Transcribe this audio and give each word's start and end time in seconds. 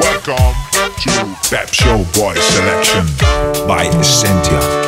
Welcome 0.00 0.54
to 1.02 1.36
Pep 1.50 1.68
Show 1.68 2.04
Boy 2.14 2.34
Selection 2.36 3.04
by 3.68 3.90
Essentia. 4.00 4.83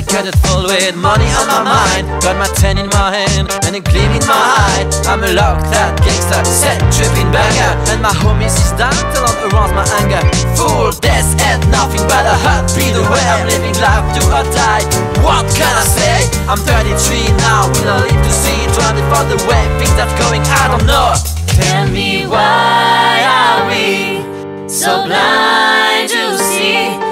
An 0.00 0.06
educated 0.06 0.40
fool 0.40 0.64
with 0.64 0.96
money 0.96 1.28
on 1.36 1.44
my 1.44 1.60
mind. 1.60 2.08
Got 2.24 2.40
my 2.40 2.48
ten 2.56 2.78
in 2.78 2.88
my 2.88 3.12
hand 3.12 3.52
and 3.68 3.76
a 3.76 3.80
gleam 3.84 4.08
in 4.16 4.24
my 4.24 4.32
eye. 4.32 4.88
I'm 5.04 5.20
a 5.20 5.28
lock 5.36 5.60
that 5.68 5.92
gangster, 6.00 6.40
set 6.48 6.80
tripping 6.88 7.28
banger. 7.28 7.76
And 7.92 8.00
my 8.00 8.08
homies 8.08 8.56
is 8.56 8.72
down 8.80 8.96
till 9.12 9.28
I'm 9.28 9.52
around 9.52 9.76
my 9.76 9.84
anger. 10.00 10.24
Fool, 10.56 10.88
this 11.04 11.36
ain't 11.44 11.68
nothing 11.68 12.00
but 12.08 12.24
a 12.24 12.32
heartbeat 12.32 12.96
the 12.96 13.04
way 13.12 13.20
I'm 13.28 13.44
living 13.44 13.76
life 13.76 14.08
do 14.16 14.24
or 14.24 14.46
die. 14.56 14.88
What 15.20 15.44
can 15.52 15.68
I 15.68 15.84
say? 15.84 16.16
I'm 16.48 16.56
33 16.56 17.36
now, 17.36 17.68
will 17.68 17.92
I 17.92 18.08
live 18.08 18.24
to 18.24 18.32
see 18.32 18.56
24 18.72 19.36
the 19.36 19.38
way 19.52 19.62
things 19.76 20.00
are 20.00 20.08
going? 20.16 20.40
I 20.48 20.64
don't 20.72 20.88
know. 20.88 21.12
Tell 21.60 21.84
me 21.92 22.24
why 22.24 23.20
are 23.28 23.68
we 23.68 24.24
so 24.64 25.04
blind 25.04 26.08
to 26.08 26.40
see 26.40 27.09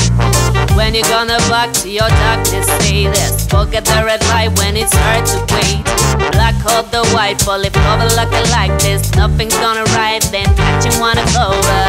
When 0.76 0.94
you're 0.94 1.08
gonna 1.08 1.38
back 1.50 1.72
to 1.82 1.90
your 1.90 2.08
darkness, 2.08 2.66
say 2.80 3.06
this. 3.06 3.46
Forget 3.46 3.84
the 3.84 4.02
red 4.04 4.22
light 4.32 4.56
when 4.58 4.76
it's 4.76 4.94
hard 4.94 5.26
to 5.26 5.38
wait. 5.54 5.84
Black 6.32 6.56
or 6.64 6.82
the 6.90 7.04
white, 7.14 7.44
bullet 7.44 7.72
cover 7.72 8.08
looking 8.16 8.48
like 8.50 8.72
this. 8.80 9.14
Nothing's 9.14 9.56
gonna 9.58 9.84
right, 9.98 10.22
then 10.30 10.46
catching 10.56 10.98
one 11.00 11.18
of 11.18 11.28
over. 11.36 11.82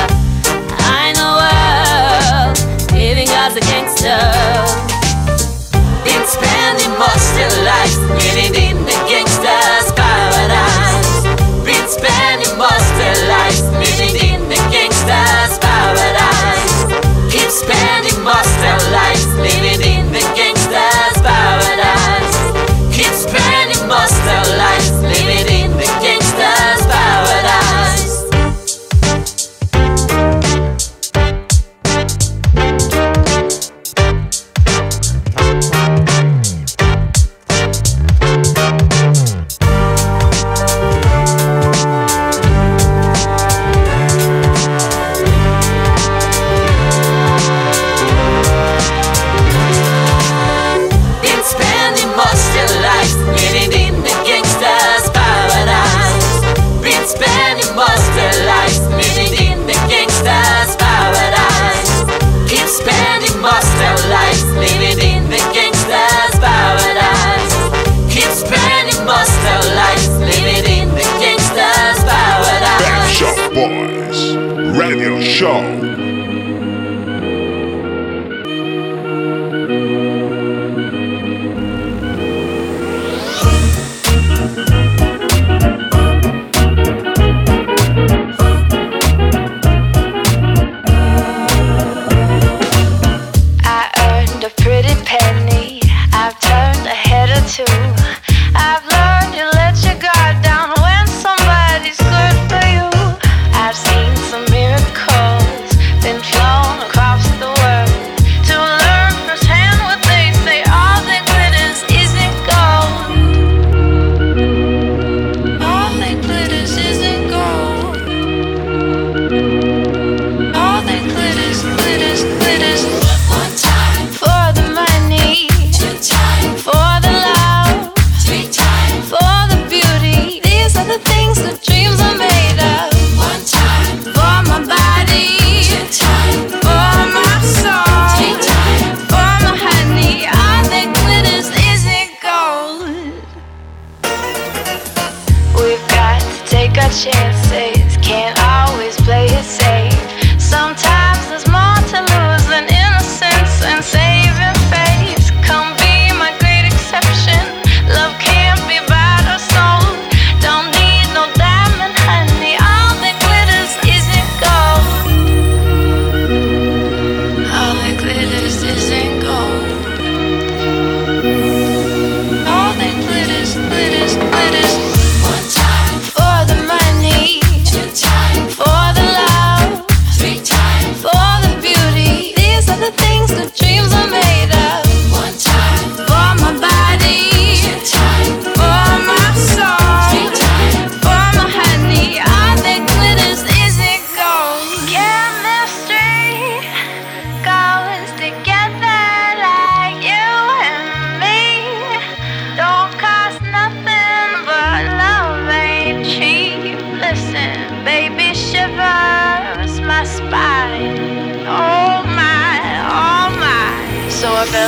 I 1.00 1.14
know 1.16 1.34
world, 1.40 2.58
living 2.92 3.30
as 3.30 3.56
a 3.56 3.62
gangster. 3.62 4.20
Been 6.04 6.26
spending 6.28 6.94
most 7.00 7.28
their 7.36 7.54
lives 7.64 7.98
living 8.20 8.54
in 8.56 8.78
the 8.84 8.98
gangster's 9.08 9.88
paradise. 9.96 11.24
Been 11.64 11.88
spending 11.88 12.54
most 12.58 12.93
spending 18.24 18.40
most 18.40 18.56
their 18.62 19.23
Show. 75.34 76.03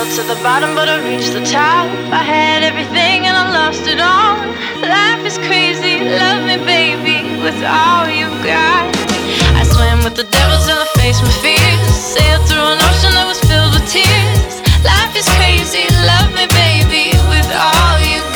fell 0.06 0.24
to 0.24 0.34
the 0.34 0.44
bottom, 0.44 0.76
but 0.76 0.88
I 0.90 0.98
reached 1.08 1.34
the 1.34 1.42
top. 1.42 1.88
I 2.12 2.22
had 2.22 2.64
everything 2.64 3.28
and 3.28 3.36
I 3.36 3.52
lost 3.52 3.88
it 3.88 4.00
all. 4.00 4.38
Life 4.82 5.26
is 5.26 5.38
crazy, 5.38 6.00
love 6.02 6.46
me, 6.46 6.58
baby, 6.66 7.24
with 7.42 7.58
all 7.64 8.08
you 8.08 8.28
got. 8.44 8.86
I 9.56 9.64
swam 9.64 10.04
with 10.04 10.16
the 10.16 10.28
devil 10.30 10.58
till 10.66 10.78
I 10.78 10.88
faced 10.96 11.24
my 11.24 11.32
fears. 11.42 11.82
Sailed 11.96 12.48
through 12.48 12.68
an 12.76 12.80
ocean 12.90 13.14
that 13.14 13.26
was 13.26 13.40
filled 13.50 13.74
with 13.74 13.88
tears. 13.90 14.62
Life 14.84 15.16
is 15.16 15.28
crazy, 15.38 15.86
love 16.06 16.30
me, 16.34 16.46
baby, 16.54 17.16
with 17.30 17.50
all 17.56 18.00
you 18.02 18.22
got. 18.22 18.35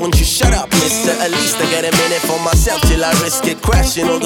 You 0.00 0.24
know 2.40 4.18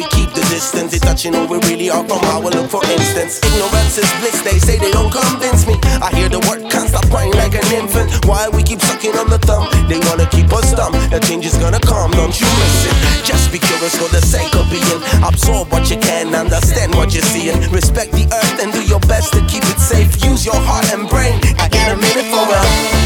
we 0.00 0.04
keep 0.16 0.32
the 0.32 0.40
distance? 0.48 0.92
They 0.92 0.98
touching 0.98 1.34
over 1.34 1.58
really 1.68 1.90
are 1.90 2.04
from 2.08 2.24
our 2.32 2.48
look 2.48 2.70
for 2.70 2.82
instance. 2.88 3.40
Ignorance 3.44 3.98
is 3.98 4.10
bliss, 4.20 4.40
they 4.42 4.58
say 4.58 4.78
they 4.78 4.90
don't 4.90 5.12
convince 5.12 5.66
me. 5.66 5.76
I 6.00 6.08
hear 6.16 6.28
the 6.28 6.40
word 6.48 6.64
can't 6.72 6.88
stop 6.88 7.04
crying 7.12 7.34
like 7.36 7.54
an 7.54 7.66
infant. 7.74 8.08
Why 8.24 8.48
we 8.48 8.62
keep 8.62 8.80
sucking 8.80 9.16
on 9.20 9.28
the 9.28 9.38
thumb? 9.38 9.68
They 9.88 10.00
wanna 10.08 10.26
keep 10.30 10.48
us 10.52 10.72
dumb. 10.72 10.92
The 11.12 11.20
change 11.20 11.44
is 11.44 11.56
gonna 11.58 11.80
come, 11.80 12.10
don't 12.12 12.34
you 12.40 12.48
miss 12.60 12.88
it? 12.88 12.94
Just 13.24 13.52
be 13.52 13.58
curious 13.58 13.96
for 14.00 14.08
the 14.08 14.22
sake 14.24 14.54
of 14.56 14.66
being. 14.72 15.00
Absorb 15.22 15.70
what 15.72 15.90
you 15.90 15.98
can, 15.98 16.34
understand 16.34 16.94
what 16.94 17.12
you're 17.12 17.26
seeing. 17.28 17.58
Respect 17.70 18.12
the 18.12 18.24
earth 18.32 18.56
and 18.62 18.72
do 18.72 18.82
your 18.84 19.00
best 19.10 19.32
to 19.34 19.40
keep 19.46 19.64
it 19.64 19.78
safe. 19.78 20.24
Use 20.24 20.46
your 20.46 20.58
heart 20.58 20.88
and 20.92 21.08
brain. 21.08 21.36
I 21.58 21.68
get 21.68 21.92
a 21.92 21.96
minute 21.96 22.28
for 22.32 22.44
a 22.48 22.99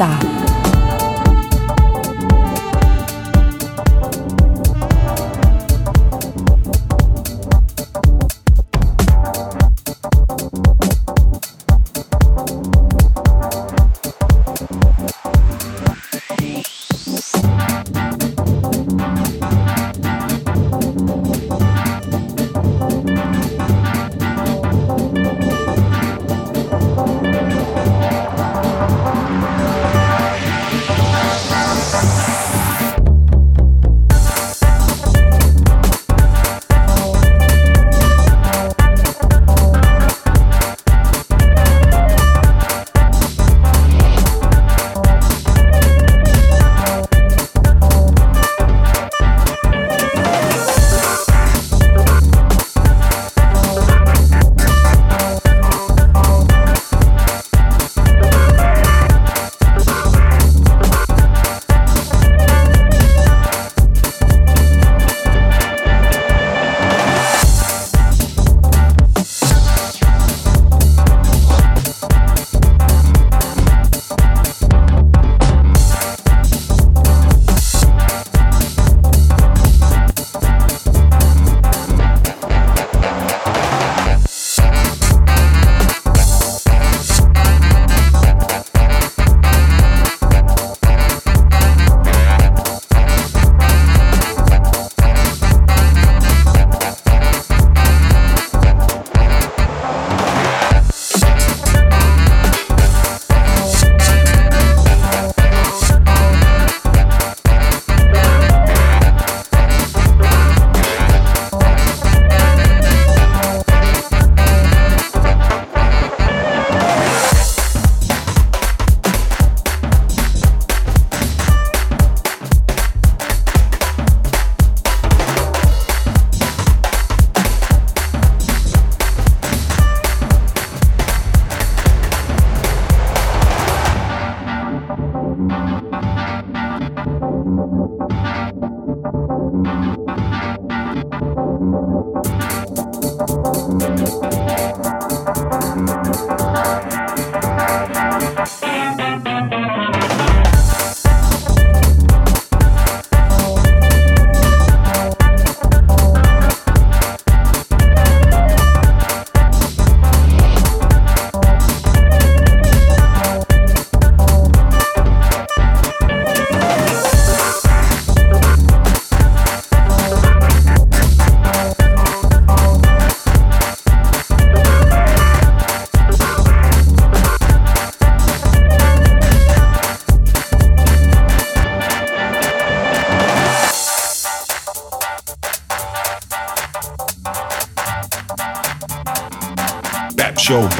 Me 0.00 0.49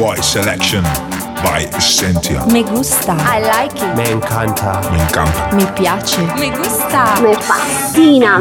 Boy 0.01 0.17
selection 0.23 0.83
by 1.45 1.69
Essentia. 1.77 2.47
Me 2.51 2.63
gusta. 2.63 3.13
I 3.13 3.41
like 3.41 3.77
it. 3.77 3.95
Me 3.95 4.11
encanta. 4.11 4.81
Me 4.91 4.99
encanta. 4.99 5.55
Mi 5.55 5.67
piace. 5.77 6.23
Me 6.39 6.49
gusta. 6.57 7.21
Me 7.21 7.35
fascina, 7.35 8.41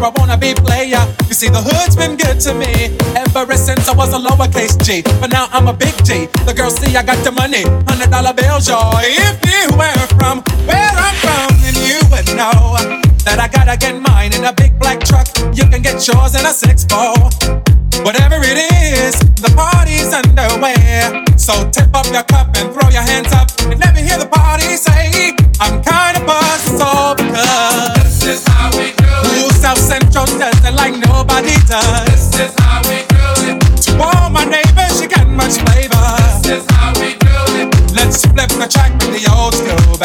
boluda. 0.00 0.36
see, 1.32 1.48
the 1.48 1.60
hood's 1.60 1.96
been 1.96 2.16
good 2.16 2.40
to 2.40 2.54
me 2.54 2.96
ever 3.16 3.56
since 3.56 3.88
I 3.88 3.94
was 3.94 4.12
a 4.12 4.18
lowercase 4.18 4.76
G. 4.84 5.02
But 5.20 5.30
now 5.30 5.48
I'm 5.52 5.68
a 5.68 5.72
big 5.72 5.94
G. 6.04 6.26
The 6.44 6.54
girls 6.54 6.76
see 6.76 6.96
I 6.96 7.02
got 7.02 7.22
the 7.24 7.32
money, 7.32 7.62
hundred 7.88 8.10
dollar 8.10 8.32
bills, 8.32 8.68
y'all. 8.68 8.96
If 9.00 9.36
you 9.44 9.76
were 9.76 10.06
from 10.16 10.42
where 10.66 10.92
I'm 10.92 11.16
from, 11.20 11.48
then 11.60 11.76
you 11.84 12.00
would 12.10 12.28
know 12.36 12.76
that 13.24 13.38
I 13.40 13.48
gotta 13.48 13.76
get 13.76 14.00
mine 14.00 14.34
in 14.34 14.44
a 14.44 14.52
big 14.52 14.78
black 14.78 15.00
truck. 15.00 15.28
You 15.52 15.64
can 15.68 15.82
get 15.82 16.06
yours 16.06 16.34
in 16.34 16.44
a 16.44 16.52
six 16.52 16.84
four. 16.84 17.16
Whatever 18.04 18.36
it 18.40 18.58
is, 18.60 19.18
the 19.40 19.52
party's 19.56 20.12
underway. 20.12 21.24
So 21.36 21.68
tip 21.70 21.94
up 21.94 22.06
your 22.12 22.24
cup 22.24 22.56
and 22.56 22.72
throw 22.72 22.88
your 22.90 23.02
hands 23.02 23.32
up 23.32 23.48
and 23.70 23.80
let 23.80 23.94
me 23.94 24.02
hear 24.02 24.18
the 24.18 24.28
This 32.06 32.32
is 32.40 32.54
how 32.58 32.80
we 32.88 33.04
do 33.12 33.24
it. 33.52 33.60
To 33.84 34.00
all 34.00 34.30
my 34.30 34.44
neighbors, 34.44 35.00
you 35.02 35.08
got 35.08 35.28
much 35.28 35.60
flavor. 35.60 36.06
This 36.40 36.64
is 36.64 36.70
how 36.70 36.92
we 37.00 37.12
do 37.20 37.36
it. 37.60 37.68
Let's 37.92 38.24
flip 38.24 38.48
the 38.48 38.66
track 38.66 38.92
with 38.92 39.12
the 39.20 39.30
old 39.30 39.54
school 39.54 39.95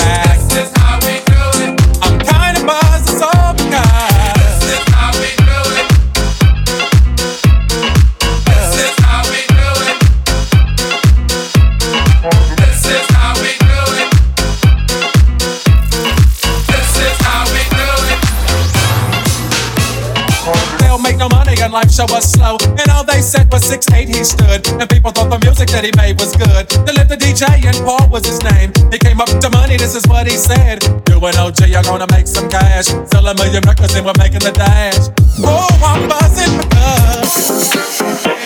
show 22.02 22.14
was 22.14 22.32
slow. 22.32 22.58
And 22.80 22.90
all 22.90 23.04
they 23.04 23.22
said 23.22 23.52
was 23.52 23.64
six 23.64 23.86
eight 23.94 24.10
he 24.10 24.24
stood. 24.24 24.68
And 24.80 24.90
people 24.90 25.12
thought 25.12 25.30
the 25.30 25.40
music 25.40 25.70
that 25.70 25.84
he 25.84 25.92
made 25.96 26.20
was 26.20 26.36
good. 26.36 26.70
They 26.86 26.94
lived 26.94 27.10
the 27.10 27.18
DJ 27.18 27.64
and 27.66 27.78
Paul 27.86 28.10
was 28.10 28.26
his 28.26 28.42
name. 28.44 28.72
He 28.92 28.98
came 28.98 29.22
up 29.22 29.30
to 29.30 29.50
money, 29.50 29.78
this 29.78 29.96
is 29.96 30.08
what 30.08 30.28
he 30.28 30.38
said. 30.38 30.84
You 31.10 31.20
and 31.26 31.38
OG 31.38 31.62
are 31.76 31.84
gonna 31.84 32.08
make 32.12 32.28
some 32.28 32.50
cash. 32.50 32.86
Sell 33.10 33.28
a 33.28 33.36
million 33.36 33.64
records 33.64 33.96
and 33.96 34.06
we're 34.06 34.18
making 34.18 34.40
the 34.40 34.52
dash. 34.52 35.10
Oh, 35.44 35.70
I'm 35.84 36.08
buzzing 36.10 36.58
because. 36.58 38.41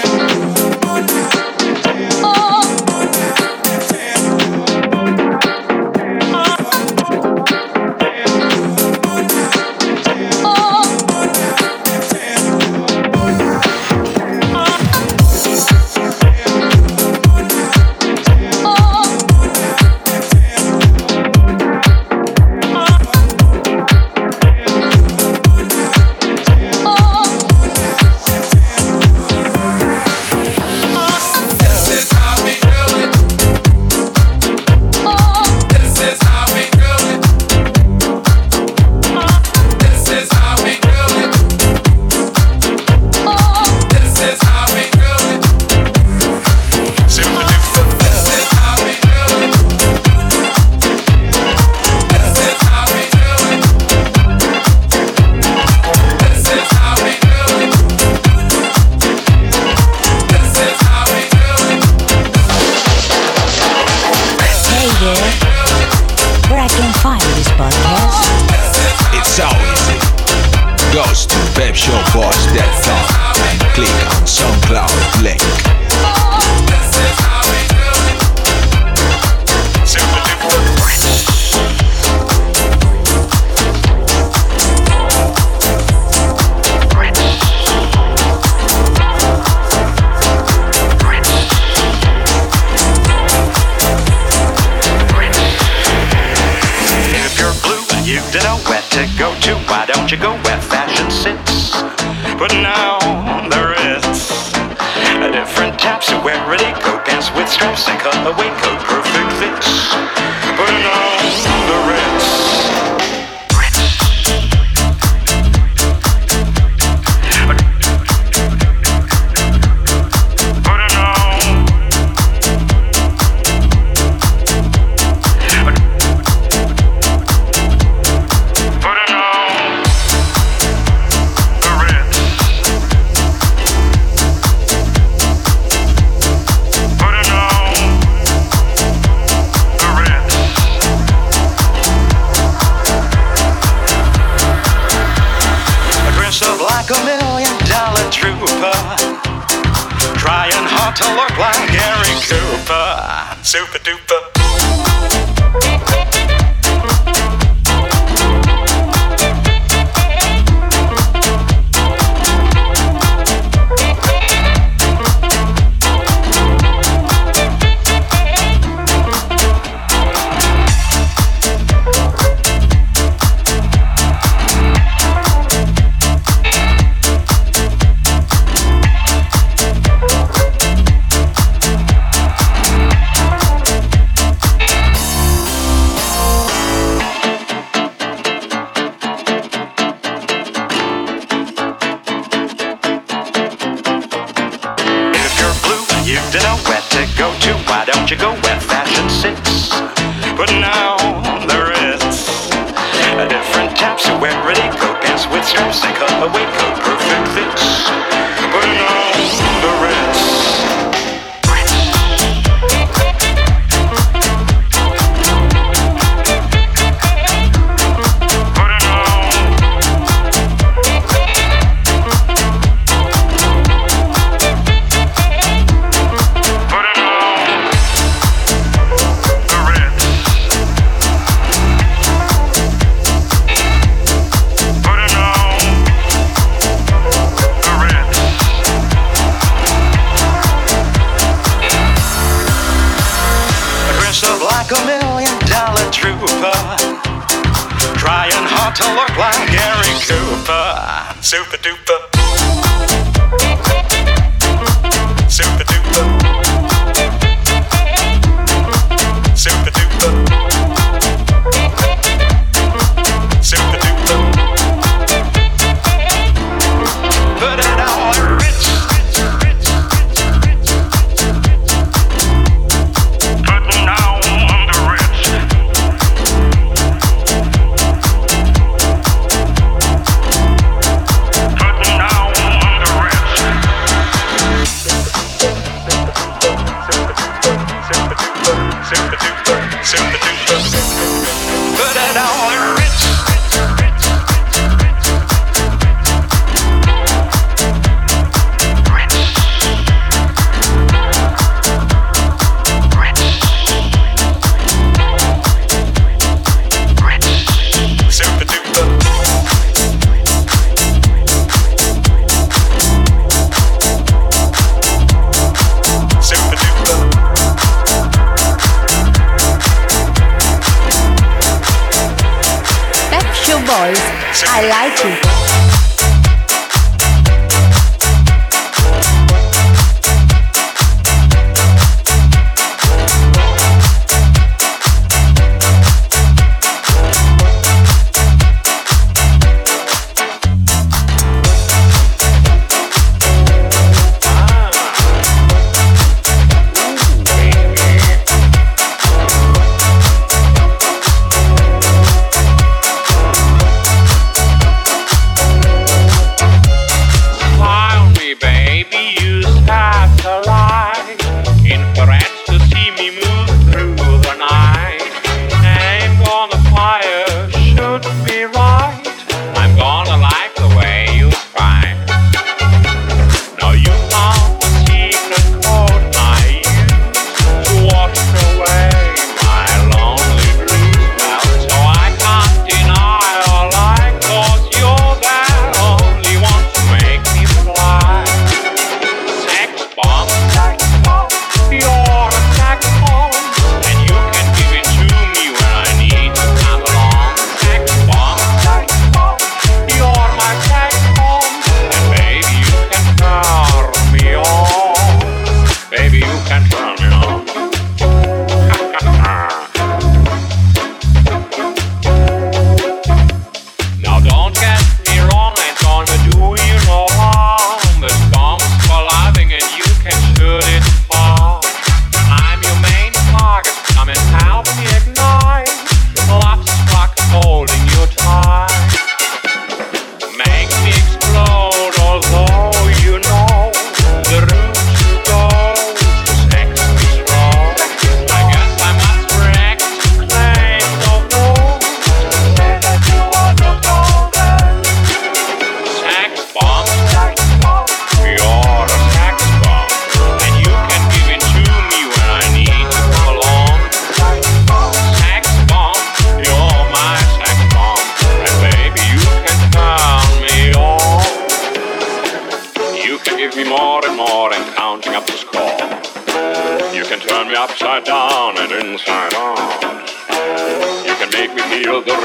Cooper. 251.36 251.65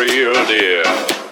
real 0.01 0.33
deal. 0.47 1.30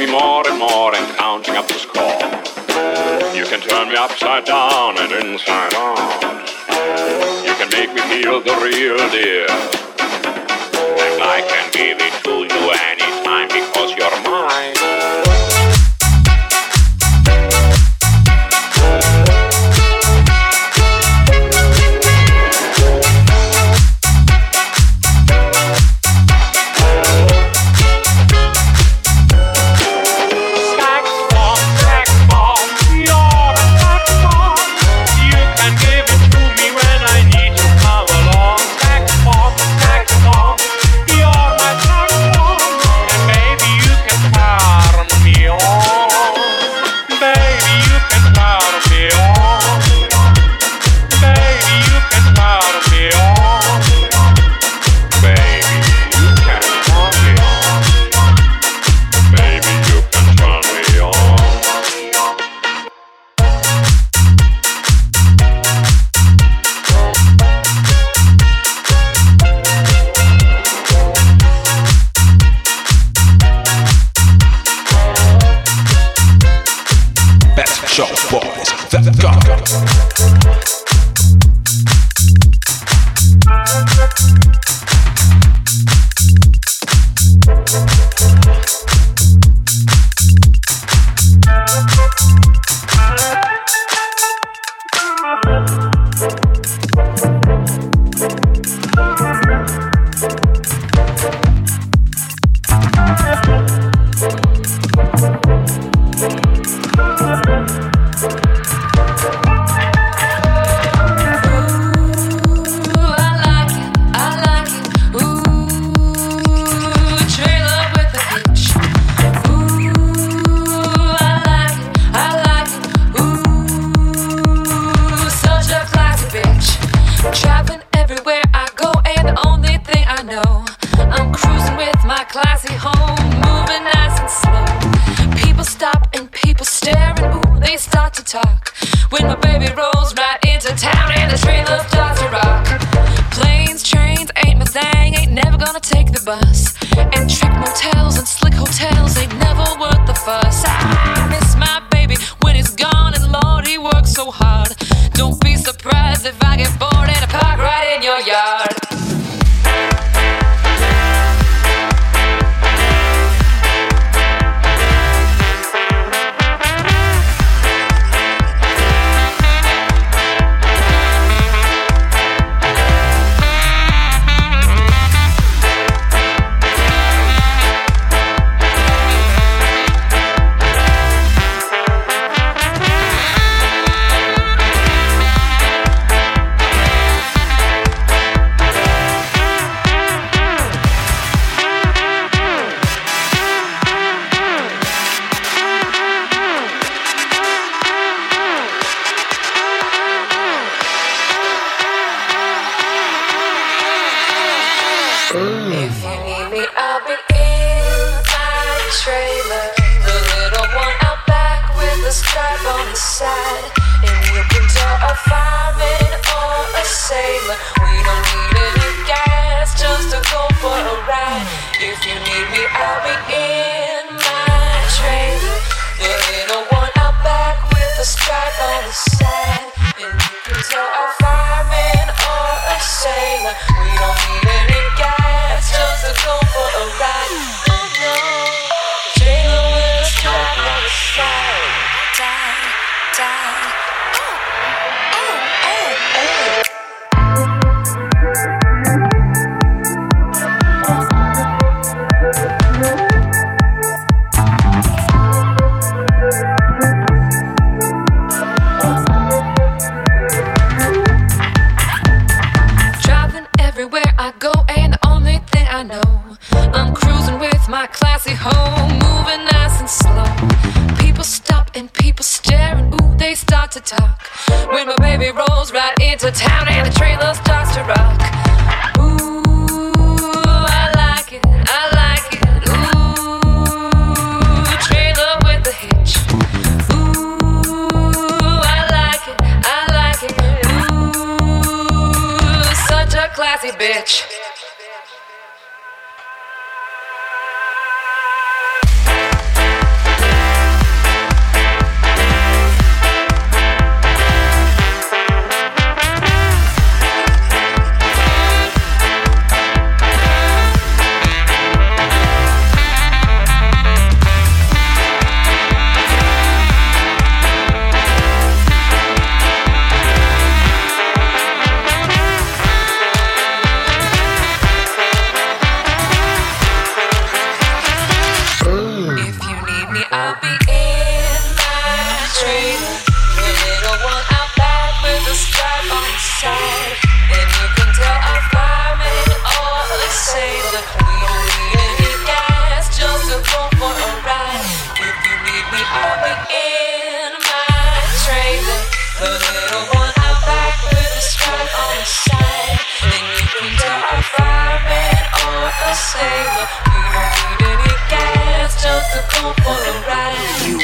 me 0.00 0.10
more 0.10 0.48
and 0.48 0.58
more 0.58 0.94
and 0.94 1.16
counting 1.16 1.56
up 1.56 1.68
the 1.68 1.74
score. 1.74 2.20
You 3.36 3.44
can 3.44 3.60
turn 3.60 3.90
me 3.90 3.96
upside 3.96 4.46
down 4.46 4.96
and 4.98 5.12
inside 5.12 5.74
out. 5.74 6.22
You 7.44 7.52
can 7.54 7.68
make 7.68 7.92
me 7.92 8.00
feel 8.08 8.40
the 8.40 8.56
real 8.62 8.96
deal. 9.10 9.50
And 11.04 11.22
I 11.22 11.44
can 11.46 11.70
give 11.72 11.98
it 12.00 12.14
to 12.24 12.34
you 12.48 12.62
anytime 12.88 13.48
because 13.48 13.90
you're 13.94 14.22
mine. 14.24 15.29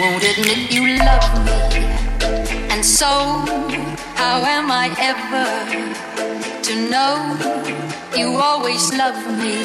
won't 0.01 0.22
admit 0.22 0.70
you 0.70 0.99
love 0.99 1.28
me. 1.47 1.53
And 2.70 2.84
so, 2.84 3.09
how 4.14 4.42
am 4.44 4.70
I 4.70 4.86
ever 5.01 5.49
to 6.62 6.72
know 6.90 7.16
you 8.16 8.36
always 8.36 8.92
love 8.92 9.16
me? 9.40 9.57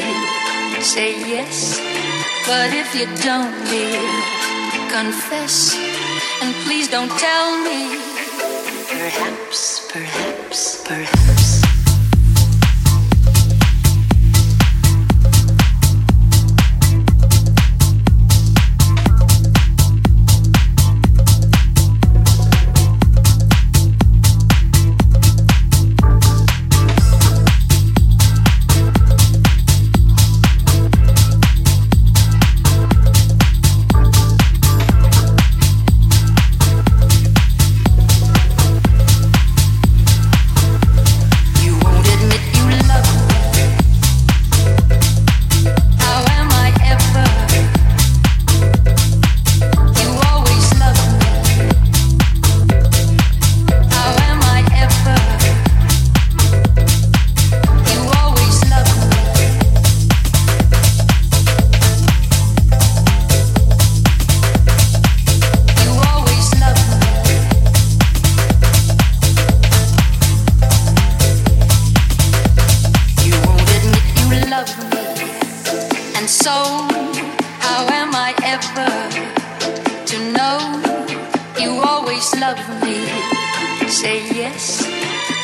Say 0.82 1.20
yes, 1.20 1.80
but 2.48 2.72
if 2.74 2.96
you 2.96 3.08
don't, 3.24 3.54
dear, 3.70 4.02
confess. 4.90 5.76
And 6.42 6.56
please 6.66 6.88
don't 6.88 7.12
tell 7.20 7.58
me. 7.64 7.98
Perhaps, 8.88 9.92
perhaps, 9.92 10.88
perhaps. 10.88 11.41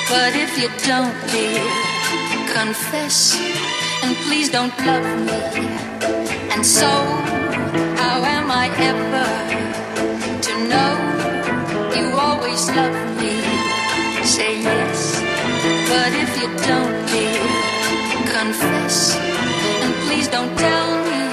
But 0.09 0.33
if 0.35 0.57
you 0.57 0.69
don't, 0.87 1.13
dear, 1.31 1.63
confess. 2.55 3.35
And 4.03 4.15
please 4.25 4.49
don't 4.49 4.71
love 4.85 5.03
me. 5.27 5.67
And 6.53 6.65
so, 6.65 6.87
how 7.99 8.23
am 8.23 8.49
I 8.49 8.67
ever 8.91 9.29
to 10.45 10.53
know 10.71 10.93
you 11.97 12.07
always 12.17 12.69
love 12.69 12.97
me? 13.19 13.35
Say 14.23 14.61
yes. 14.61 15.19
But 15.91 16.11
if 16.23 16.31
you 16.39 16.47
don't, 16.71 16.97
dear, 17.11 17.43
confess. 18.31 19.17
And 19.83 19.93
please 20.07 20.29
don't 20.29 20.55
tell 20.57 20.89
me. 21.03 21.23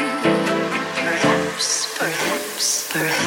Perhaps, 0.98 1.96
perhaps, 1.96 2.92
perhaps. 2.92 3.23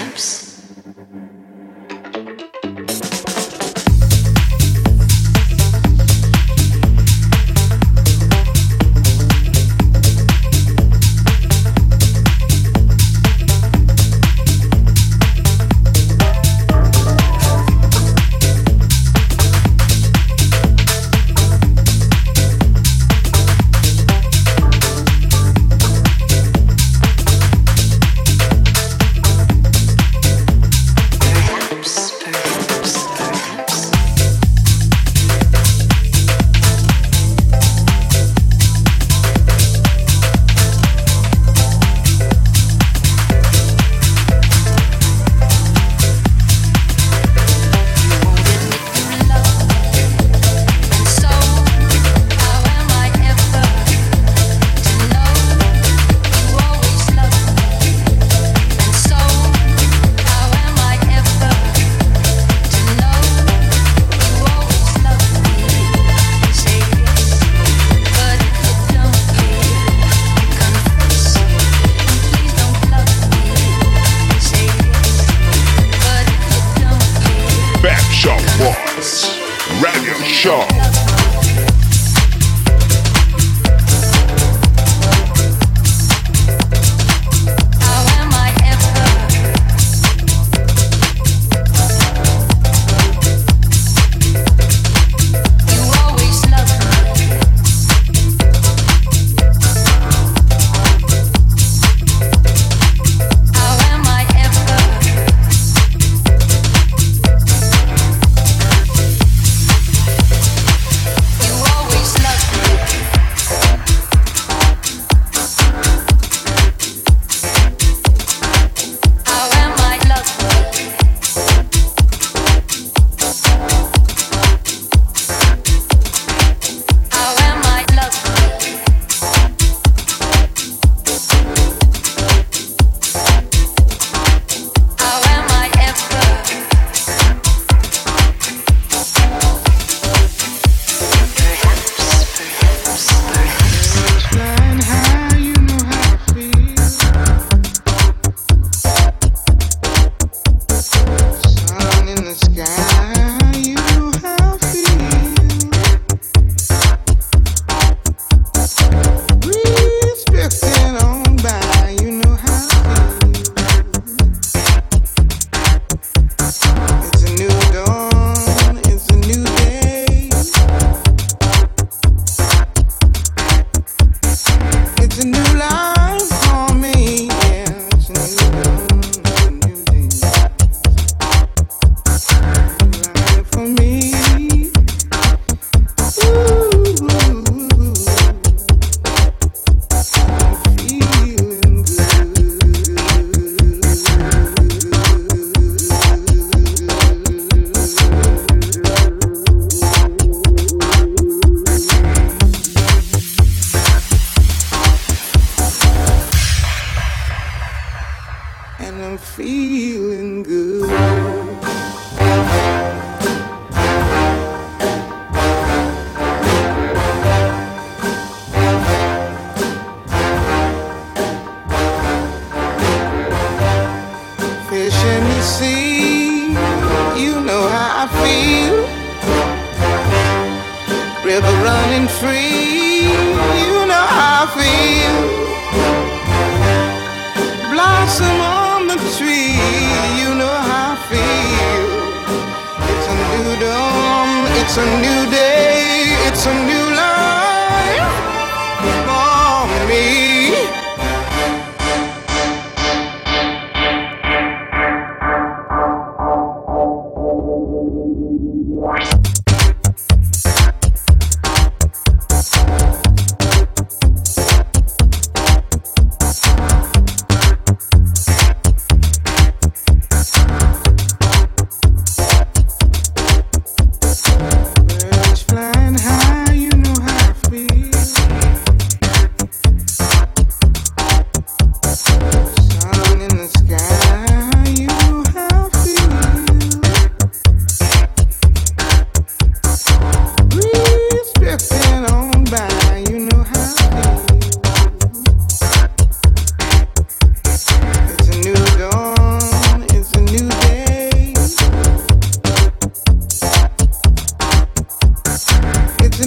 Show. 80.48 81.07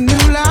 new 0.00 0.32
life. 0.32 0.49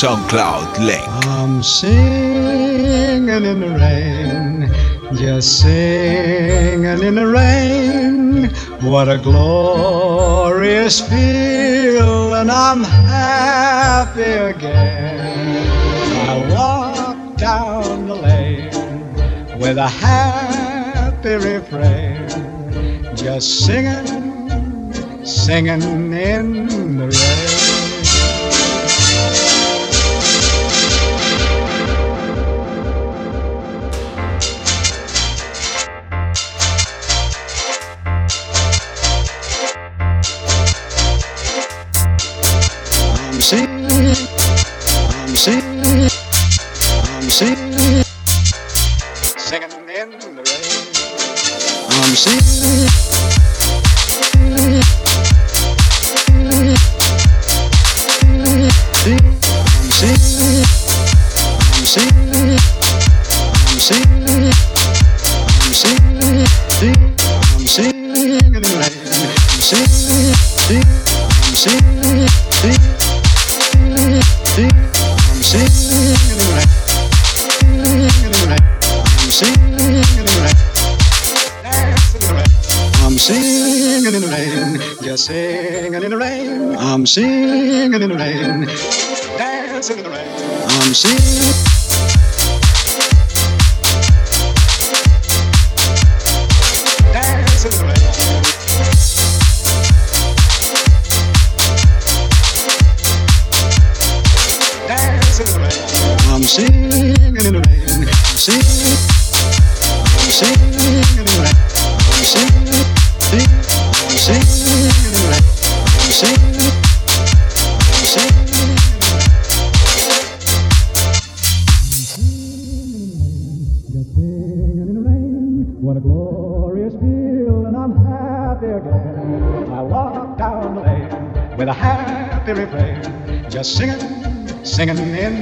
SoundCloud 0.00 0.78
link. 0.78 1.02
I'm 1.26 1.60
singing 1.60 3.44
in 3.44 3.58
the 3.58 3.70
rain, 3.82 4.70
just 5.16 5.60
singing 5.60 7.02
in 7.02 7.16
the 7.16 7.26
rain. 7.26 8.48
What 8.88 9.08
a 9.08 9.18
glorious 9.18 11.00
feel, 11.00 12.34
and 12.34 12.48
I'm 12.48 12.84
happy 12.84 14.22
again. 14.52 15.66
I 16.28 16.36
walk 16.54 17.36
down 17.36 18.06
the 18.06 18.14
lane 18.14 18.70
with 19.58 19.78
a 19.78 19.88
happy 19.88 21.34
refrain, 21.34 22.28
just 23.16 23.66
singing, 23.66 24.94
singing 25.24 26.12
in 26.12 26.98
the 26.98 27.08
rain. 27.08 27.57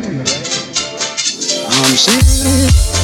I'm 0.08 1.96
singing. 1.96 2.95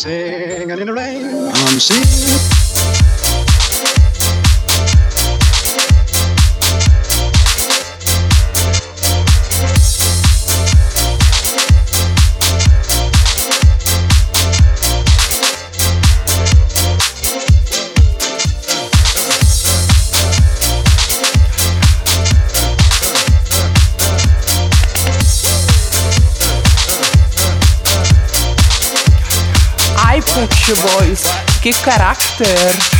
singing 0.00 0.70
in 0.70 0.86
the 0.86 0.92
rain. 0.94 1.50
I'm 1.52 1.78
singing. 1.78 2.19
character. 31.72 32.99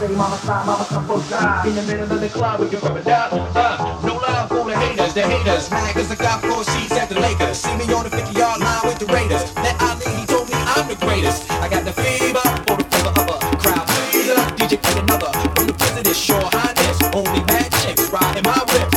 Say, 0.00 0.08
mama 0.16 0.36
stop, 0.38 0.66
mama 0.66 0.84
stop, 0.84 1.06
both 1.06 1.24
side. 1.26 1.68
In 1.68 1.74
the 1.74 1.82
middle 1.82 2.10
of 2.10 2.20
the 2.20 2.28
club 2.28 2.60
with 2.60 2.72
your 2.72 2.80
rubber 2.80 3.02
duck. 3.02 3.32
Uh, 3.32 4.00
no 4.02 4.14
love 4.16 4.48
for 4.48 4.64
the 4.64 4.76
haters, 4.76 5.12
the 5.12 5.22
haters. 5.22 5.70
Mad 5.70 5.94
cause 5.94 6.10
I 6.10 6.16
got 6.16 6.40
four 6.40 6.64
seats 6.64 6.92
at 6.92 7.08
the 7.10 7.20
Lakers. 7.20 7.58
See 7.58 7.76
me 7.76 7.92
on 7.92 8.04
the 8.04 8.10
50 8.10 8.32
yard 8.38 8.60
line 8.60 8.80
with 8.84 8.98
the 8.98 9.06
Raiders. 9.06 9.52
That 9.60 9.76
Ali, 9.84 10.08
he 10.16 10.24
told 10.26 10.48
me 10.48 10.56
I'm 10.56 10.88
the 10.88 10.96
greatest. 11.04 11.50
I 11.50 11.68
got 11.68 11.84
the 11.84 11.92
fever 11.92 12.40
for 12.66 12.76
the 12.80 12.84
fever 12.88 13.12
of 13.20 13.26
a 13.28 13.56
crowd 13.60 13.86
pleaser. 13.88 14.40
DJ 14.56 14.80
played 14.80 15.04
another 15.04 15.30
from 15.54 15.66
the 15.68 15.74
president, 15.74 16.16
sure 16.16 16.48
highness. 16.56 16.96
Only 17.12 17.44
mad 17.52 17.70
chicks 17.84 18.08
riding 18.10 18.44
my 18.44 18.56
whip. 18.72 18.88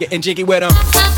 Getting 0.00 0.22
jiggy 0.22 0.44
with 0.44 0.62
'em. 0.62 1.17